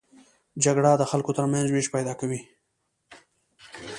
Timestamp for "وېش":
1.69-1.87